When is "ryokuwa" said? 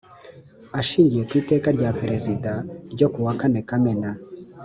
2.93-3.31